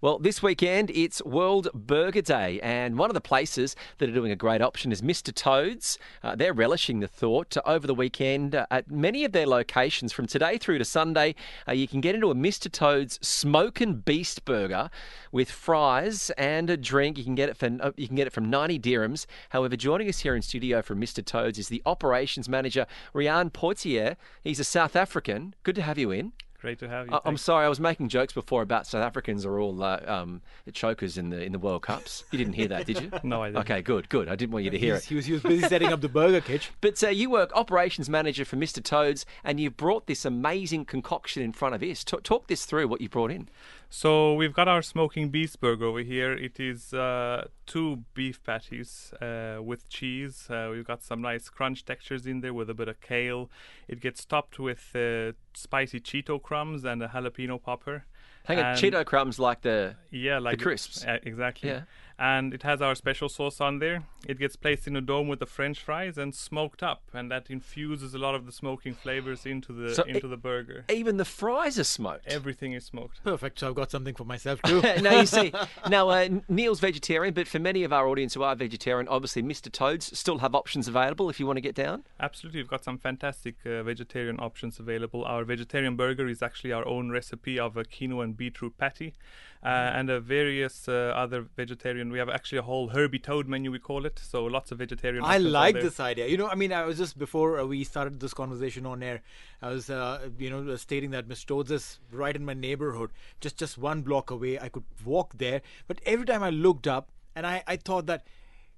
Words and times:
Well, 0.00 0.20
this 0.20 0.40
weekend 0.44 0.90
it's 0.90 1.20
World 1.24 1.66
Burger 1.74 2.22
Day, 2.22 2.60
and 2.60 2.96
one 2.96 3.10
of 3.10 3.14
the 3.14 3.20
places 3.20 3.74
that 3.98 4.08
are 4.08 4.12
doing 4.12 4.30
a 4.30 4.36
great 4.36 4.62
option 4.62 4.92
is 4.92 5.02
Mr. 5.02 5.34
Toad's. 5.34 5.98
Uh, 6.22 6.36
they're 6.36 6.52
relishing 6.52 7.00
the 7.00 7.08
thought 7.08 7.56
over 7.66 7.84
the 7.84 7.96
weekend 7.96 8.54
uh, 8.54 8.64
at 8.70 8.88
many 8.92 9.24
of 9.24 9.32
their 9.32 9.48
locations 9.48 10.12
from 10.12 10.28
today 10.28 10.56
through 10.56 10.78
to 10.78 10.84
Sunday. 10.84 11.34
Uh, 11.66 11.72
you 11.72 11.88
can 11.88 12.00
get 12.00 12.14
into 12.14 12.30
a 12.30 12.34
Mr. 12.36 12.70
Toad's 12.70 13.18
Smokin' 13.26 13.94
Beast 13.94 14.44
Burger 14.44 14.88
with 15.32 15.50
fries 15.50 16.30
and 16.38 16.70
a 16.70 16.76
drink. 16.76 17.18
You 17.18 17.24
can 17.24 17.34
get 17.34 17.48
it 17.48 17.56
for 17.56 17.66
uh, 17.80 17.90
you 17.96 18.06
can 18.06 18.14
get 18.14 18.28
it 18.28 18.32
from 18.32 18.48
90 18.48 18.78
dirhams. 18.78 19.26
However, 19.48 19.74
joining 19.74 20.08
us 20.08 20.20
here 20.20 20.36
in 20.36 20.42
studio 20.42 20.80
from 20.80 21.00
Mr. 21.00 21.24
Toad's 21.24 21.58
is 21.58 21.70
the 21.70 21.82
operations 21.84 22.48
manager 22.48 22.86
Rian 23.12 23.52
Portier. 23.52 24.16
He's 24.44 24.60
a 24.60 24.64
South 24.64 24.94
African. 24.94 25.56
Good 25.64 25.74
to 25.74 25.82
have 25.82 25.98
you 25.98 26.12
in. 26.12 26.34
Great 26.60 26.80
to 26.80 26.88
have 26.88 27.06
you. 27.06 27.12
I- 27.14 27.20
I'm 27.24 27.36
sorry, 27.36 27.64
I 27.64 27.68
was 27.68 27.78
making 27.78 28.08
jokes 28.08 28.32
before 28.32 28.62
about 28.62 28.84
South 28.84 29.02
Africans 29.04 29.46
are 29.46 29.60
all 29.60 29.80
uh, 29.80 30.00
um, 30.06 30.42
chokers 30.72 31.16
in 31.16 31.30
the 31.30 31.40
in 31.40 31.52
the 31.52 31.58
World 31.58 31.82
Cups. 31.82 32.24
You 32.32 32.38
didn't 32.38 32.54
hear 32.54 32.66
that, 32.68 32.84
did 32.84 33.00
you? 33.00 33.10
No, 33.22 33.42
I 33.44 33.48
didn't. 33.48 33.60
Okay, 33.60 33.80
good, 33.80 34.08
good. 34.08 34.28
I 34.28 34.34
didn't 34.34 34.52
want 34.52 34.64
you 34.64 34.70
to 34.72 34.78
hear 34.78 34.94
He's- 34.94 35.04
it. 35.04 35.08
He 35.08 35.14
was, 35.14 35.26
he 35.26 35.32
was 35.34 35.42
busy 35.42 35.68
setting 35.68 35.92
up 35.92 36.00
the 36.00 36.08
burger 36.08 36.40
kitchen. 36.40 36.74
But 36.80 37.00
uh, 37.04 37.08
you 37.10 37.30
work 37.30 37.52
operations 37.54 38.08
manager 38.10 38.44
for 38.44 38.56
Mr. 38.56 38.82
Toads, 38.82 39.24
and 39.44 39.60
you've 39.60 39.76
brought 39.76 40.06
this 40.08 40.24
amazing 40.24 40.84
concoction 40.86 41.42
in 41.44 41.52
front 41.52 41.76
of 41.76 41.82
us. 41.82 42.02
T- 42.02 42.16
talk 42.24 42.48
this 42.48 42.64
through 42.64 42.88
what 42.88 43.00
you 43.00 43.08
brought 43.08 43.30
in. 43.30 43.48
So 43.90 44.34
we've 44.34 44.52
got 44.52 44.68
our 44.68 44.82
smoking 44.82 45.30
beast 45.30 45.60
burger 45.60 45.86
over 45.86 46.00
here. 46.00 46.32
It 46.32 46.60
is 46.60 46.92
uh, 46.92 47.48
two 47.66 48.04
beef 48.12 48.42
patties 48.44 49.14
uh, 49.20 49.62
with 49.62 49.88
cheese. 49.88 50.46
Uh, 50.50 50.68
we've 50.70 50.86
got 50.86 51.02
some 51.02 51.22
nice 51.22 51.48
crunch 51.48 51.86
textures 51.86 52.26
in 52.26 52.40
there 52.40 52.52
with 52.52 52.68
a 52.68 52.74
bit 52.74 52.88
of 52.88 53.00
kale. 53.00 53.50
It 53.88 54.00
gets 54.00 54.26
topped 54.26 54.58
with 54.58 54.94
uh, 54.94 55.32
spicy 55.54 56.00
Cheeto 56.00 56.40
crumbs 56.40 56.84
and 56.84 57.02
a 57.02 57.08
jalapeno 57.08 57.62
popper. 57.62 58.04
Hang 58.44 58.58
on, 58.58 58.76
Cheeto 58.76 59.04
crumbs 59.06 59.38
like 59.38 59.62
the 59.62 59.96
Yeah, 60.10 60.38
like 60.38 60.60
crisps. 60.60 61.04
Uh, 61.04 61.18
exactly. 61.22 61.70
Yeah. 61.70 61.82
And 62.20 62.52
it 62.52 62.64
has 62.64 62.82
our 62.82 62.96
special 62.96 63.28
sauce 63.28 63.60
on 63.60 63.78
there. 63.78 64.02
It 64.26 64.40
gets 64.40 64.56
placed 64.56 64.88
in 64.88 64.96
a 64.96 65.00
dome 65.00 65.28
with 65.28 65.38
the 65.38 65.46
French 65.46 65.78
fries 65.78 66.18
and 66.18 66.34
smoked 66.34 66.82
up, 66.82 67.02
and 67.14 67.30
that 67.30 67.48
infuses 67.48 68.12
a 68.12 68.18
lot 68.18 68.34
of 68.34 68.44
the 68.44 68.50
smoking 68.50 68.92
flavors 68.92 69.46
into 69.46 69.72
the 69.72 69.94
So 69.94 70.02
into 70.02 70.26
it- 70.26 70.30
the 70.30 70.36
burger. 70.36 70.84
even 70.90 71.16
the 71.16 71.24
fries 71.24 71.78
are 71.78 71.84
smoked. 71.84 72.26
Everything 72.26 72.72
is 72.72 72.84
smoked. 72.84 73.22
Perfect. 73.22 73.60
So 73.60 73.68
I've 73.68 73.76
got 73.76 73.92
something 73.92 74.16
for 74.16 74.24
myself 74.24 74.60
too. 74.66 74.80
now 75.00 75.20
you 75.20 75.26
see, 75.26 75.52
now 75.88 76.08
uh, 76.08 76.28
Neeil's 76.48 76.80
vegetarian, 76.80 77.34
but 77.34 77.46
for 77.46 77.60
many 77.60 77.84
of 77.84 77.92
our 77.92 78.08
audience 78.08 78.34
who 78.34 78.42
are 78.42 78.56
vegetarian, 78.56 79.06
obviously 79.06 79.44
Mr. 79.44 79.70
Toads 79.70 80.18
still 80.18 80.38
have 80.38 80.56
options 80.56 80.88
available 80.88 81.30
if 81.30 81.38
you 81.38 81.46
want 81.46 81.58
to 81.58 81.60
get 81.60 81.76
down. 81.76 82.02
Absolutely, 82.18 82.60
we've 82.60 82.68
got 82.68 82.82
some 82.82 82.98
fantastic 82.98 83.54
uh, 83.64 83.84
vegetarian 83.84 84.40
options 84.40 84.80
available. 84.80 85.24
Our 85.24 85.44
vegetarian 85.44 85.94
burger 85.94 86.26
is 86.26 86.42
actually 86.42 86.72
our 86.72 86.84
own 86.84 87.10
recipe 87.10 87.60
of 87.60 87.76
a 87.76 87.84
quinoa 87.84 88.24
and 88.24 88.36
beetroot 88.36 88.76
patty, 88.76 89.14
uh, 89.62 89.68
and 89.68 90.10
a 90.10 90.18
various 90.18 90.88
uh, 90.88 91.12
other 91.14 91.42
vegetarian. 91.56 92.07
We 92.10 92.18
have 92.18 92.28
actually 92.28 92.58
a 92.58 92.62
whole 92.62 92.88
Herbie 92.88 93.18
Toad 93.18 93.48
menu, 93.48 93.70
we 93.70 93.78
call 93.78 94.06
it. 94.06 94.18
So 94.18 94.44
lots 94.44 94.72
of 94.72 94.78
vegetarian. 94.78 95.24
I 95.24 95.38
like 95.38 95.74
this 95.74 96.00
idea. 96.00 96.26
You 96.26 96.36
know, 96.36 96.48
I 96.48 96.54
mean, 96.54 96.72
I 96.72 96.84
was 96.84 96.98
just 96.98 97.18
before 97.18 97.58
uh, 97.60 97.64
we 97.64 97.84
started 97.84 98.20
this 98.20 98.34
conversation 98.34 98.86
on 98.86 99.02
air, 99.02 99.22
I 99.62 99.70
was, 99.70 99.90
uh, 99.90 100.28
you 100.38 100.50
know, 100.50 100.76
stating 100.76 101.10
that 101.10 101.28
Mr. 101.28 101.46
Toad's 101.46 101.70
is 101.70 101.98
right 102.12 102.34
in 102.34 102.44
my 102.44 102.54
neighborhood, 102.54 103.10
just 103.40 103.56
just 103.56 103.78
one 103.78 104.02
block 104.02 104.30
away. 104.30 104.58
I 104.58 104.68
could 104.68 104.84
walk 105.04 105.38
there, 105.38 105.62
but 105.86 106.00
every 106.06 106.26
time 106.26 106.42
I 106.42 106.50
looked 106.50 106.86
up, 106.86 107.10
and 107.34 107.46
I, 107.46 107.62
I 107.66 107.76
thought 107.76 108.06
that, 108.06 108.26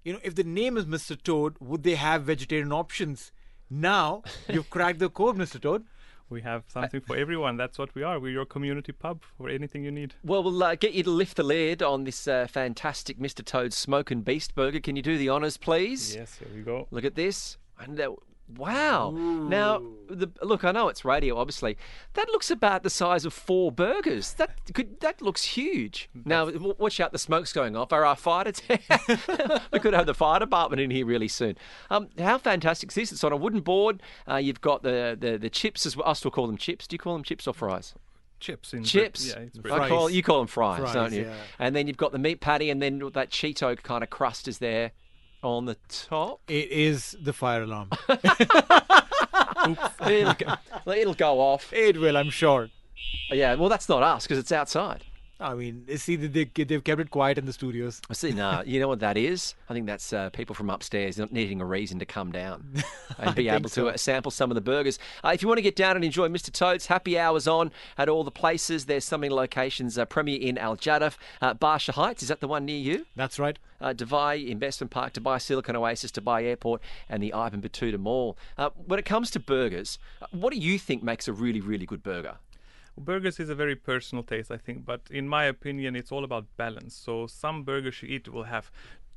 you 0.04 0.12
know, 0.12 0.20
if 0.22 0.34
the 0.34 0.44
name 0.44 0.76
is 0.76 0.84
Mr. 0.84 1.20
Toad, 1.20 1.56
would 1.60 1.82
they 1.82 1.94
have 1.94 2.24
vegetarian 2.24 2.72
options? 2.72 3.32
Now 3.70 4.22
you've 4.48 4.68
cracked 4.70 4.98
the 4.98 5.08
code, 5.08 5.36
Mr. 5.36 5.60
Toad. 5.60 5.86
We 6.30 6.42
have 6.42 6.62
something 6.68 7.00
for 7.00 7.16
everyone. 7.16 7.56
That's 7.56 7.76
what 7.76 7.94
we 7.94 8.04
are. 8.04 8.20
We're 8.20 8.32
your 8.32 8.44
community 8.44 8.92
pub 8.92 9.22
for 9.36 9.48
anything 9.48 9.84
you 9.84 9.90
need. 9.90 10.14
Well, 10.24 10.44
we'll 10.44 10.62
uh, 10.62 10.76
get 10.76 10.94
you 10.94 11.02
to 11.02 11.10
lift 11.10 11.36
the 11.36 11.42
lid 11.42 11.82
on 11.82 12.04
this 12.04 12.28
uh, 12.28 12.46
fantastic 12.48 13.18
Mr. 13.18 13.44
Toad's 13.44 13.76
Smokin' 13.76 14.22
Beast 14.22 14.54
burger. 14.54 14.78
Can 14.78 14.94
you 14.94 15.02
do 15.02 15.18
the 15.18 15.28
honours, 15.28 15.56
please? 15.56 16.14
Yes, 16.14 16.38
here 16.38 16.48
we 16.54 16.62
go. 16.62 16.86
Look 16.92 17.04
at 17.04 17.16
this. 17.16 17.58
And 17.80 18.00
wow. 18.56 19.10
Now, 19.10 19.82
the, 20.08 20.28
look, 20.42 20.64
I 20.64 20.72
know 20.72 20.88
it's 20.88 21.04
radio, 21.04 21.36
obviously. 21.38 21.76
That 22.14 22.28
looks 22.28 22.50
about 22.50 22.82
the 22.82 22.90
size 22.90 23.24
of 23.24 23.32
four 23.32 23.70
burgers. 23.70 24.34
That 24.34 24.50
could 24.74 25.00
that 25.00 25.22
looks 25.22 25.44
huge. 25.44 26.08
Now, 26.24 26.46
w- 26.50 26.74
watch 26.78 26.98
out, 27.00 27.12
the 27.12 27.18
smoke's 27.18 27.52
going 27.52 27.76
off. 27.76 27.92
Are 27.92 28.04
our 28.04 28.16
fire 28.16 28.44
det- 28.44 28.62
We 29.72 29.78
could 29.78 29.94
have 29.94 30.06
the 30.06 30.14
fire 30.14 30.38
department 30.40 30.80
in 30.80 30.90
here 30.90 31.06
really 31.06 31.28
soon. 31.28 31.56
Um, 31.90 32.08
how 32.18 32.38
fantastic 32.38 32.90
is 32.90 32.94
this? 32.94 33.12
It's 33.12 33.24
on 33.24 33.32
a 33.32 33.36
wooden 33.36 33.60
board. 33.60 34.02
Uh, 34.28 34.36
you've 34.36 34.60
got 34.60 34.82
the, 34.82 35.16
the 35.18 35.38
the 35.38 35.50
chips 35.50 35.86
as 35.86 35.96
well. 35.96 36.06
I 36.08 36.12
still 36.14 36.30
call 36.30 36.46
them 36.46 36.56
chips. 36.56 36.86
Do 36.86 36.94
you 36.94 36.98
call 36.98 37.12
them 37.14 37.22
chips 37.24 37.46
or 37.46 37.54
fries? 37.54 37.94
Chips 38.40 38.72
in 38.72 38.84
Chips. 38.84 39.26
Yeah, 39.28 39.40
it's 39.40 39.58
I 39.70 39.86
call 39.88 40.08
you 40.08 40.22
call 40.22 40.38
them 40.38 40.46
fries, 40.46 40.80
Fries, 40.80 40.94
don't 40.94 41.12
you? 41.12 41.24
yeah. 41.24 41.34
And 41.58 41.76
then 41.76 41.86
you've 41.86 41.98
got 41.98 42.12
the 42.12 42.18
meat 42.18 42.40
patty, 42.40 42.70
and 42.70 42.80
then 42.80 42.98
that 43.12 43.28
Cheeto 43.30 43.80
kind 43.82 44.02
of 44.02 44.08
crust 44.08 44.48
is 44.48 44.58
there 44.60 44.92
on 45.42 45.66
the 45.66 45.76
top. 45.88 46.40
It 46.48 46.70
is 46.70 47.16
the 47.20 47.32
fire 47.32 47.62
alarm. 47.62 47.90
it'll, 50.06 50.34
go, 50.34 50.92
it'll 50.92 51.14
go 51.14 51.40
off. 51.40 51.72
it 51.72 51.96
will, 51.98 52.16
I'm 52.16 52.30
sure. 52.30 52.68
Yeah, 53.30 53.54
well, 53.54 53.68
that's 53.68 53.88
not 53.88 54.02
us 54.02 54.24
because 54.24 54.38
it's 54.38 54.52
outside. 54.52 55.04
I 55.40 55.54
mean, 55.54 55.86
see, 55.96 56.16
they, 56.16 56.44
they've 56.44 56.84
kept 56.84 57.00
it 57.00 57.10
quiet 57.10 57.38
in 57.38 57.46
the 57.46 57.52
studios. 57.52 58.02
I 58.10 58.12
see. 58.12 58.32
No, 58.32 58.62
you 58.66 58.78
know 58.78 58.88
what 58.88 59.00
that 59.00 59.16
is? 59.16 59.54
I 59.70 59.72
think 59.72 59.86
that's 59.86 60.12
uh, 60.12 60.28
people 60.30 60.54
from 60.54 60.68
upstairs 60.68 61.16
not 61.16 61.32
needing 61.32 61.62
a 61.62 61.64
reason 61.64 61.98
to 61.98 62.04
come 62.04 62.30
down 62.30 62.74
and 63.18 63.34
be 63.34 63.48
able 63.48 63.70
to 63.70 63.88
uh, 63.88 63.96
sample 63.96 64.30
some 64.30 64.50
of 64.50 64.54
the 64.54 64.60
burgers. 64.60 64.98
Uh, 65.24 65.30
if 65.32 65.40
you 65.40 65.48
want 65.48 65.56
to 65.56 65.62
get 65.62 65.76
down 65.76 65.96
and 65.96 66.04
enjoy 66.04 66.28
Mr. 66.28 66.52
Toad's 66.52 66.86
happy 66.86 67.18
hours 67.18 67.48
on 67.48 67.72
at 67.96 68.08
all 68.08 68.22
the 68.22 68.30
places, 68.30 68.84
there's 68.84 69.04
so 69.04 69.16
many 69.16 69.32
locations. 69.32 69.96
Uh, 69.96 70.04
Premier 70.04 70.38
in 70.38 70.58
Al 70.58 70.76
Jadaf, 70.76 71.16
uh, 71.40 71.54
Barsha 71.54 71.94
Heights. 71.94 72.22
Is 72.22 72.28
that 72.28 72.40
the 72.40 72.48
one 72.48 72.66
near 72.66 72.78
you? 72.78 73.06
That's 73.16 73.38
right. 73.38 73.58
uh, 73.80 73.94
Dubai 73.94 74.46
Investment 74.48 74.90
Park, 74.90 75.14
Dubai 75.14 75.40
Silicon 75.40 75.76
Oasis, 75.76 76.10
Dubai 76.10 76.44
Airport, 76.44 76.82
and 77.08 77.22
the 77.22 77.28
Ibn 77.28 77.60
Battuta 77.62 77.98
Mall. 77.98 78.36
Uh, 78.58 78.70
when 78.86 78.98
it 78.98 79.04
comes 79.04 79.30
to 79.30 79.40
burgers, 79.40 79.98
uh, 80.20 80.26
what 80.32 80.52
do 80.52 80.58
you 80.58 80.78
think 80.78 81.02
makes 81.02 81.28
a 81.28 81.32
really, 81.32 81.60
really 81.60 81.86
good 81.86 82.02
burger? 82.02 82.36
Burgers 82.98 83.40
is 83.40 83.48
a 83.48 83.54
very 83.54 83.76
personal 83.76 84.22
taste, 84.22 84.50
I 84.50 84.56
think, 84.56 84.84
but 84.84 85.02
in 85.10 85.28
my 85.28 85.44
opinion, 85.44 85.96
it's 85.96 86.12
all 86.12 86.24
about 86.24 86.46
balance. 86.56 86.94
So 86.94 87.26
some 87.26 87.62
burgers 87.64 88.02
you 88.02 88.08
eat 88.08 88.28
will 88.28 88.44
have 88.44 88.70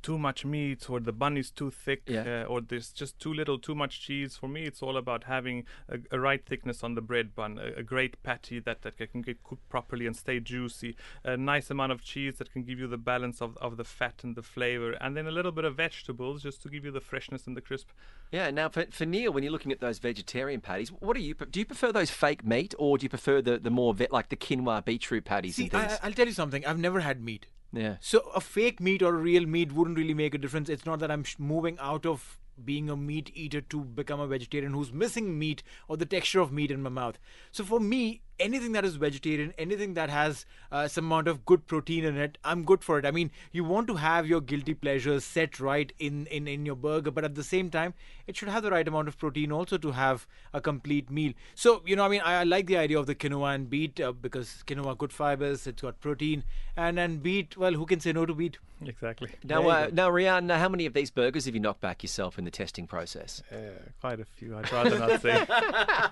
too 0.04 0.18
much 0.18 0.44
meat 0.44 0.88
or 0.90 1.00
the 1.00 1.12
bun 1.22 1.34
is 1.42 1.50
too 1.50 1.70
thick 1.70 2.02
Yeah. 2.06 2.42
uh, 2.44 2.52
or 2.52 2.60
there's 2.60 2.90
just 2.92 3.18
too 3.18 3.32
little, 3.32 3.58
too 3.58 3.74
much 3.74 3.94
cheese. 4.06 4.36
For 4.36 4.48
me, 4.48 4.62
it's 4.70 4.82
all 4.82 4.96
about 4.96 5.24
having 5.24 5.64
a, 5.88 5.98
a 6.16 6.18
right 6.20 6.44
thickness 6.44 6.84
on 6.84 6.94
the 6.94 7.00
bread 7.00 7.34
bun, 7.34 7.58
a, 7.58 7.80
a 7.80 7.82
great 7.82 8.22
patty 8.22 8.58
that, 8.60 8.82
that 8.82 8.98
can 9.12 9.22
get 9.22 9.42
cooked 9.42 9.66
properly 9.68 10.06
and 10.06 10.14
stay 10.14 10.38
juicy, 10.40 10.94
a 11.24 11.36
nice 11.36 11.70
amount 11.70 11.92
of 11.92 12.02
cheese 12.02 12.34
that 12.38 12.52
can 12.52 12.62
give 12.64 12.78
you 12.78 12.86
the 12.86 12.98
balance 13.12 13.40
of, 13.40 13.56
of 13.66 13.76
the 13.78 13.84
fat 13.84 14.20
and 14.22 14.36
the 14.36 14.42
flavor, 14.42 14.92
and 15.00 15.16
then 15.16 15.26
a 15.26 15.30
little 15.30 15.52
bit 15.52 15.64
of 15.64 15.74
vegetables 15.76 16.42
just 16.42 16.60
to 16.62 16.68
give 16.68 16.84
you 16.84 16.90
the 16.90 17.00
freshness 17.00 17.46
and 17.46 17.56
the 17.56 17.60
crisp. 17.62 17.88
Yeah. 18.30 18.50
Now, 18.50 18.68
for, 18.68 18.84
for 18.90 19.06
Neeil, 19.06 19.32
when 19.32 19.42
you're 19.42 19.52
looking 19.52 19.72
at 19.72 19.80
those 19.80 19.98
vegetarian 19.98 20.60
patties, 20.60 20.90
what 20.90 21.16
do 21.16 21.22
you 21.22 21.34
do? 21.34 21.58
You 21.60 21.64
prefer 21.64 21.92
those 21.92 22.10
fake 22.10 22.44
meat, 22.44 22.74
or 22.78 22.98
do 22.98 23.04
you 23.04 23.10
prefer 23.10 23.40
the, 23.40 23.58
the 23.58 23.70
more 23.70 23.94
vet, 23.94 24.12
like 24.12 24.28
the 24.28 24.36
quinoa 24.36 24.84
beetroot 24.84 25.24
patties 25.24 25.56
See, 25.56 25.62
and 25.64 25.72
things? 25.72 25.98
I, 26.02 26.06
I'll 26.06 26.12
tell 26.12 26.26
you 26.26 26.32
something. 26.32 26.66
I've 26.66 26.78
never 26.78 27.00
had 27.00 27.22
meat. 27.22 27.46
Yeah. 27.74 27.96
So 28.00 28.20
a 28.34 28.40
fake 28.40 28.80
meat 28.80 29.02
or 29.02 29.14
a 29.14 29.18
real 29.18 29.46
meat 29.46 29.72
wouldn't 29.72 29.98
really 29.98 30.14
make 30.14 30.34
a 30.34 30.38
difference. 30.38 30.68
It's 30.68 30.86
not 30.86 30.98
that 31.00 31.10
I'm 31.10 31.24
sh- 31.24 31.36
moving 31.38 31.78
out 31.80 32.06
of 32.06 32.38
being 32.62 32.90
a 32.90 32.96
meat 32.96 33.30
eater 33.34 33.60
to 33.60 33.80
become 33.80 34.20
a 34.20 34.26
vegetarian 34.26 34.72
who's 34.72 34.92
missing 34.92 35.38
meat 35.38 35.62
or 35.88 35.96
the 35.96 36.06
texture 36.06 36.40
of 36.40 36.52
meat 36.52 36.70
in 36.70 36.82
my 36.82 36.90
mouth. 36.90 37.18
So 37.52 37.64
for 37.64 37.80
me, 37.80 38.22
anything 38.38 38.72
that 38.72 38.84
is 38.84 38.96
vegetarian, 38.96 39.52
anything 39.58 39.94
that 39.94 40.10
has 40.10 40.44
uh, 40.72 40.88
some 40.88 41.06
amount 41.06 41.28
of 41.28 41.44
good 41.44 41.66
protein 41.66 42.04
in 42.04 42.16
it, 42.16 42.38
I'm 42.44 42.64
good 42.64 42.82
for 42.82 42.98
it. 42.98 43.06
I 43.06 43.10
mean, 43.10 43.30
you 43.52 43.64
want 43.64 43.86
to 43.88 43.94
have 43.96 44.26
your 44.26 44.40
guilty 44.40 44.74
pleasures 44.74 45.24
set 45.24 45.60
right 45.60 45.92
in 45.98 46.26
in 46.26 46.48
in 46.48 46.66
your 46.66 46.76
burger, 46.76 47.10
but 47.10 47.24
at 47.24 47.34
the 47.34 47.44
same 47.44 47.70
time, 47.70 47.94
it 48.26 48.36
should 48.36 48.48
have 48.48 48.62
the 48.62 48.70
right 48.70 48.86
amount 48.86 49.08
of 49.08 49.18
protein 49.18 49.52
also 49.52 49.78
to 49.78 49.92
have 49.92 50.26
a 50.52 50.60
complete 50.60 51.10
meal. 51.10 51.32
So 51.54 51.82
you 51.86 51.96
know, 51.96 52.04
I 52.04 52.08
mean, 52.08 52.20
I, 52.20 52.40
I 52.40 52.44
like 52.44 52.66
the 52.66 52.76
idea 52.76 52.98
of 52.98 53.06
the 53.06 53.14
quinoa 53.14 53.54
and 53.54 53.70
beet 53.70 54.00
uh, 54.00 54.12
because 54.12 54.64
quinoa 54.66 54.96
good 54.98 55.12
fibers, 55.12 55.66
it's 55.66 55.82
got 55.82 56.00
protein, 56.00 56.44
and 56.76 56.98
and 56.98 57.22
beet. 57.22 57.56
Well, 57.56 57.72
who 57.74 57.86
can 57.86 58.00
say 58.00 58.12
no 58.12 58.26
to 58.26 58.34
beet? 58.34 58.58
Exactly. 58.84 59.30
Now, 59.44 59.62
There 59.62 59.70
uh, 59.70 59.90
now, 59.92 60.10
Rian, 60.10 60.54
how 60.56 60.68
many 60.68 60.86
of 60.86 60.92
these 60.94 61.10
burgers 61.10 61.44
have 61.46 61.54
you 61.54 61.60
knocked 61.60 61.80
back 61.80 62.02
yourself 62.02 62.38
in 62.38 62.43
the 62.44 62.50
testing 62.50 62.86
process? 62.86 63.42
Uh, 63.50 63.56
quite 64.00 64.20
a 64.20 64.24
few. 64.24 64.56
I'd 64.56 64.72
rather 64.72 64.98
not 64.98 65.20
see. 65.22 65.32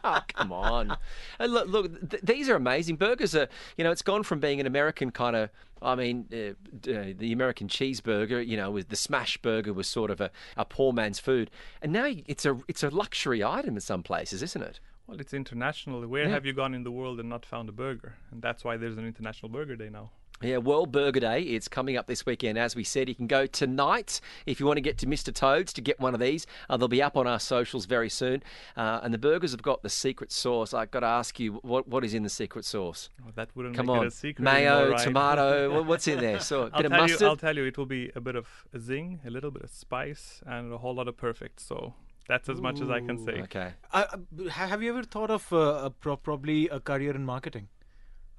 oh, 0.05 0.21
come 0.29 0.53
on. 0.53 0.97
And 1.39 1.53
look, 1.53 1.69
look 1.69 2.11
th- 2.11 2.23
these 2.23 2.49
are 2.49 2.57
amazing. 2.57 2.97
Burgers 2.97 3.35
are, 3.35 3.49
you 3.77 3.85
know, 3.85 3.91
it's 3.91 4.03
gone 4.03 4.23
from 4.23 4.41
being 4.41 4.61
an 4.61 4.67
American 4.67 5.11
kind 5.11 5.37
of, 5.37 5.51
I 5.81 5.95
mean, 5.95 6.27
uh, 6.33 6.91
uh, 6.91 7.13
the 7.17 7.33
American 7.33 7.69
cheeseburger, 7.69 8.47
you 8.47 8.57
know, 8.57 8.71
with 8.71 8.89
the 8.89 8.97
smash 8.97 9.37
burger 9.39 9.73
was 9.73 9.87
sort 9.89 10.11
of 10.11 10.21
a, 10.21 10.31
a 10.57 10.65
poor 10.65 10.93
man's 10.93 11.19
food. 11.19 11.51
And 11.81 11.93
now 11.93 12.07
it's 12.27 12.47
a, 12.47 12.59
it's 12.69 12.83
a 12.83 12.91
luxury 12.91 13.43
item 13.43 13.75
in 13.75 13.81
some 13.81 14.03
places, 14.03 14.43
isn't 14.43 14.63
it? 14.63 14.81
Well, 15.07 15.21
it's 15.21 15.35
international. 15.35 16.07
Where 16.07 16.29
have 16.29 16.47
you 16.47 16.53
gone 16.53 16.75
in 16.75 16.85
the 16.85 16.93
world 16.93 17.19
and 17.21 17.29
not 17.29 17.45
found 17.45 17.69
a 17.69 17.73
burger? 17.73 18.15
And 18.31 18.41
that's 18.41 18.65
why 18.65 18.77
there's 18.77 18.97
an 18.97 19.07
International 19.07 19.49
Burger 19.49 19.77
Day 19.77 19.91
now. 19.91 20.11
Yeah, 20.43 20.57
World 20.59 20.91
Burger 20.91 21.21
Day. 21.21 21.43
It's 21.43 21.69
coming 21.69 21.97
up 21.97 22.07
this 22.09 22.27
weekend. 22.27 22.59
As 22.59 22.75
we 22.75 22.83
said, 22.83 23.09
you 23.09 23.15
can 23.15 23.29
go 23.29 23.47
tonight 23.47 24.21
if 24.45 24.59
you 24.59 24.67
want 24.67 24.77
to 24.77 24.81
get 24.81 24.99
to 24.99 25.07
Mr. 25.07 25.33
Toad's 25.33 25.73
to 25.75 25.81
get 25.81 26.01
one 26.01 26.15
of 26.15 26.21
these. 26.21 26.47
Uh, 26.69 26.77
they'll 26.77 26.89
be 26.89 27.01
up 27.03 27.17
on 27.17 27.27
our 27.29 27.39
socials 27.39 27.85
very 27.87 28.09
soon. 28.09 28.43
Uh, 28.77 28.99
and 29.05 29.15
the 29.15 29.19
burgers 29.19 29.53
have 29.53 29.63
got 29.63 29.83
the 29.85 29.89
secret 29.89 30.33
sauce. 30.33 30.75
I've 30.75 30.91
got 30.91 31.01
to 31.01 31.07
ask 31.07 31.39
you, 31.39 31.55
what 31.63 31.87
what 31.87 32.05
is 32.05 32.13
in 32.15 32.25
the 32.25 32.29
secret 32.29 32.65
sauce? 32.65 33.09
Oh, 33.25 33.31
that 33.37 33.51
wouldn't 33.55 33.77
Come 33.77 33.87
make 33.87 33.97
on, 33.97 34.05
it 34.05 34.09
a 34.09 34.11
secret. 34.11 34.43
mayo, 34.43 34.79
anymore, 34.79 34.91
right? 34.97 35.05
tomato. 35.05 35.83
what's 35.85 36.09
in 36.09 36.19
there? 36.19 36.41
So 36.41 36.63
a 36.63 36.65
I'll 36.65 36.71
bit 36.71 36.87
of 36.87 36.93
tell 36.93 37.01
mustard. 37.03 37.21
you. 37.21 37.27
I'll 37.29 37.37
tell 37.37 37.57
you. 37.57 37.65
It 37.65 37.79
will 37.79 37.87
be 37.87 38.11
a 38.17 38.21
bit 38.21 38.35
of 38.35 38.49
a 38.75 38.81
zing, 38.81 39.21
a 39.25 39.31
little 39.31 39.51
bit 39.53 39.63
of 39.63 39.71
spice, 39.71 40.43
and 40.47 40.73
a 40.73 40.79
whole 40.79 40.95
lot 40.95 41.07
of 41.07 41.17
perfect. 41.17 41.61
So 41.61 41.95
that's 42.29 42.49
as 42.49 42.61
much 42.61 42.81
as 42.81 42.91
I 42.91 42.99
can 43.01 43.19
say. 43.19 43.43
okay. 43.43 43.73
Uh, 43.93 44.05
uh, 44.13 44.49
have 44.49 44.83
you 44.83 44.91
ever 44.91 45.05
thought 45.05 45.31
of 45.31 45.53
uh, 45.53 45.83
a 45.85 45.91
pro- 45.91 46.17
probably 46.17 46.69
a 46.69 46.81
career 46.81 47.15
in 47.15 47.25
marketing? 47.25 47.69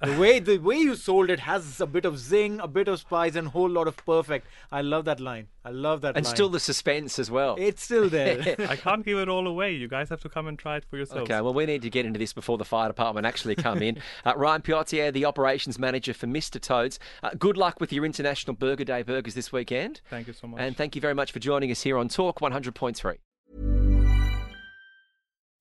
The 0.03 0.17
way 0.19 0.39
the 0.39 0.57
way 0.57 0.75
you 0.75 0.95
sold 0.95 1.29
it 1.29 1.39
has 1.39 1.79
a 1.79 1.87
bit 1.87 2.03
of 2.03 2.19
zing, 2.19 2.59
a 2.59 2.67
bit 2.67 2.89
of 2.89 2.99
spice, 2.99 3.35
and 3.35 3.47
a 3.47 3.49
whole 3.51 3.69
lot 3.69 3.87
of 3.87 3.95
perfect. 3.95 4.47
I 4.69 4.81
love 4.81 5.05
that 5.05 5.21
line. 5.21 5.47
I 5.63 5.69
love 5.69 6.01
that 6.01 6.09
line. 6.09 6.17
And 6.17 6.25
line. 6.25 6.35
still 6.35 6.49
the 6.49 6.59
suspense 6.59 7.19
as 7.19 7.31
well. 7.31 7.55
it's 7.57 7.83
still 7.83 8.09
there. 8.09 8.55
I 8.69 8.75
can't 8.75 9.05
give 9.05 9.17
it 9.17 9.29
all 9.29 9.47
away. 9.47 9.71
You 9.71 9.87
guys 9.87 10.09
have 10.09 10.19
to 10.21 10.29
come 10.29 10.47
and 10.47 10.59
try 10.59 10.75
it 10.75 10.83
for 10.89 10.97
yourselves. 10.97 11.29
Okay, 11.29 11.39
well, 11.39 11.53
we 11.53 11.65
need 11.65 11.81
to 11.83 11.89
get 11.89 12.05
into 12.05 12.19
this 12.19 12.33
before 12.33 12.57
the 12.57 12.65
fire 12.65 12.89
department 12.89 13.25
actually 13.25 13.55
come 13.55 13.81
in. 13.81 13.97
Uh, 14.25 14.33
Ryan 14.37 14.61
Piottier, 14.61 15.11
the 15.11 15.25
operations 15.25 15.77
manager 15.79 16.13
for 16.13 16.27
Mr. 16.27 16.61
Toads. 16.61 16.99
Uh, 17.23 17.31
good 17.37 17.57
luck 17.57 17.79
with 17.79 17.91
your 17.91 18.05
International 18.05 18.55
Burger 18.55 18.83
Day 18.83 19.01
burgers 19.01 19.33
this 19.33 19.51
weekend. 19.51 20.01
Thank 20.09 20.27
you 20.27 20.33
so 20.33 20.47
much. 20.47 20.61
And 20.61 20.77
thank 20.77 20.95
you 20.95 21.01
very 21.01 21.13
much 21.13 21.31
for 21.31 21.39
joining 21.39 21.71
us 21.71 21.81
here 21.81 21.97
on 21.97 22.07
Talk 22.07 22.39
100.3. 22.39 23.17